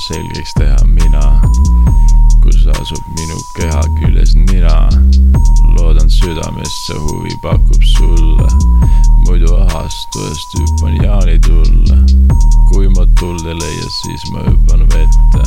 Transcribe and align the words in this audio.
selgeks 0.00 0.54
teha 0.56 0.76
mina, 0.86 1.22
kus 2.40 2.62
asub 2.72 3.02
minu 3.18 3.36
keha 3.56 3.82
küljes 3.98 4.32
nina. 4.34 4.88
loodan 5.76 6.08
südamest 6.10 6.78
see 6.86 6.96
huvi 7.04 7.34
pakub 7.42 7.84
sulle, 7.92 8.48
muidu 9.26 9.52
ahastujast 9.56 10.56
hüppan 10.58 10.96
jaanitulle. 11.04 11.98
kui 12.70 12.88
ma 12.96 13.04
tuld 13.20 13.44
ei 13.44 13.58
leia, 13.60 13.88
siis 13.98 14.24
ma 14.32 14.46
hüppan 14.48 14.86
vette, 14.94 15.44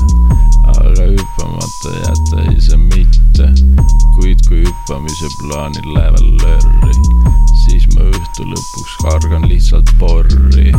aga 0.77 1.09
hüppamata 1.09 1.97
jätta 2.05 2.47
ei 2.51 2.61
saa 2.61 2.77
mitte. 2.77 3.49
kuid 4.15 4.47
kui 4.47 4.61
hüppamise 4.67 5.33
plaanil 5.41 5.93
lähevad 5.97 6.29
lörri, 6.43 6.97
siis 7.65 7.89
ma 7.95 8.05
õhtu 8.11 8.51
lõpuks 8.53 8.97
kargan 9.01 9.49
lihtsalt 9.49 9.97
porri 9.99 10.73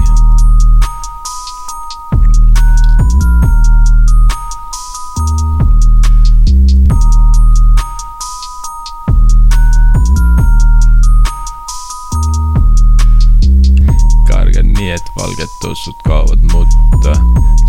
nii, 14.85 14.93
et 14.93 15.11
valged 15.17 15.53
tossud 15.63 15.97
kaovad 16.05 16.43
mutta. 16.53 17.13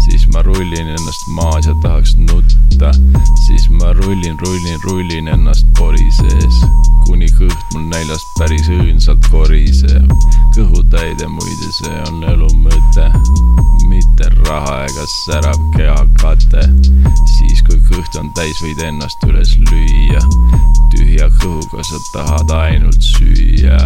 siis 0.03 0.27
ma 0.33 0.41
rullin 0.41 0.87
ennast 0.87 1.27
maas 1.27 1.65
ja 1.65 1.75
tahaks 1.83 2.15
nutta. 2.17 2.91
siis 3.45 3.69
ma 3.69 3.93
rullin, 3.93 4.35
rullin, 4.39 4.80
rullin 4.83 5.27
ennast 5.27 5.67
pori 5.80 6.11
sees, 6.11 6.57
kuni 7.05 7.30
kõht 7.38 7.72
mul 7.73 7.88
näljast 7.94 8.27
päris 8.39 8.67
õõnsalt 8.67 9.30
koriseb. 9.31 10.11
kõhutäide 10.57 11.30
muide, 11.31 11.72
see 11.77 12.02
on 12.09 12.23
elu 12.33 12.52
mõte, 12.66 13.07
mitte 13.88 14.27
raha 14.44 14.81
ega 14.89 15.07
särav 15.13 15.61
kehakate. 15.77 16.67
siis 17.38 17.63
kui 17.69 17.79
kõht 17.94 18.19
on 18.19 18.33
täis, 18.35 18.59
võid 18.66 18.83
ennast 18.89 19.23
üles 19.29 19.55
lüüa. 19.72 20.19
tühja 20.91 21.31
kõhuga 21.39 21.83
sa 21.83 22.03
tahad 22.11 22.57
ainult 22.59 23.00
süüa 23.13 23.79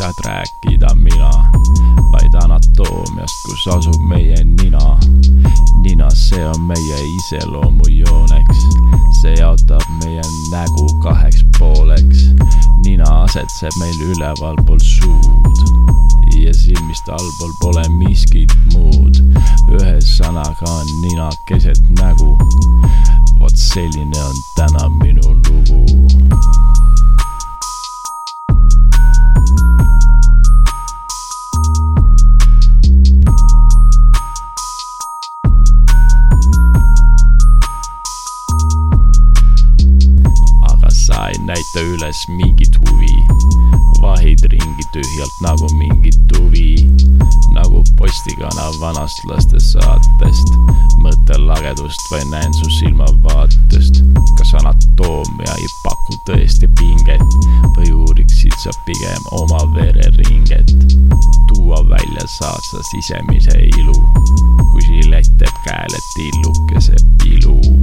sellest 0.00 0.18
ei 0.18 0.24
taht 0.24 0.26
rääkida 0.26 0.94
mina, 0.94 1.30
vaid 2.12 2.34
anatoomiast, 2.42 3.34
kus 3.44 3.66
asub 3.68 4.00
meie 4.08 4.44
nina. 4.44 4.98
nina, 5.82 6.10
see 6.10 6.44
on 6.46 6.62
meie 6.62 6.98
iseloomujooneks, 7.16 8.58
see 9.20 9.34
jaotab 9.34 9.84
meie 10.04 10.22
nägu 10.50 10.86
kaheks 11.02 11.44
pooleks. 11.58 12.24
nina 12.84 13.22
asetseb 13.22 13.76
meil 13.78 14.00
ülevalpool 14.00 14.78
suud 14.78 15.56
ja 16.36 16.54
silmist 16.54 17.08
allpool 17.08 17.52
pole 17.60 17.88
miskit 17.88 18.52
muud. 18.72 19.20
ühesõnaga 19.68 20.70
on 20.70 20.86
nina 21.02 21.30
keset 21.46 21.80
nägu. 22.00 22.38
vot 23.40 23.56
selline 23.56 24.24
on 24.24 24.36
täna 24.56 24.88
minu 24.88 25.09
näita 41.74 41.86
üles 41.86 42.28
mingit 42.28 42.76
huvi. 42.78 43.26
vahid 44.02 44.38
ringi 44.50 44.84
tühjalt 44.92 45.36
nagu 45.40 45.68
mingit 45.74 46.16
tuvi, 46.28 46.88
nagu 47.54 47.84
postikana 47.96 48.70
vanast 48.80 49.24
lastesaatest. 49.24 50.48
mõttelagedust 51.02 52.00
või 52.10 52.24
näen 52.30 52.54
su 52.54 52.70
silmavaatest. 52.70 54.02
kas 54.38 54.54
anatoomia 54.54 55.54
ei 55.58 55.68
paku 55.84 56.18
tõesti 56.26 56.68
pinget 56.78 57.22
või 57.76 57.92
uuriksid 57.92 58.56
sa 58.64 58.70
pigem 58.86 59.22
oma 59.32 59.62
vereringet? 59.74 60.74
tuua 61.48 61.84
välja 61.88 62.26
saad 62.26 62.64
sa 62.70 62.82
sisemise 62.90 63.58
ilu, 63.78 63.94
kui 64.72 64.82
žilett 64.88 65.38
teeb 65.38 65.62
käele 65.66 66.02
tillukese 66.16 66.96
pilu 67.22 67.79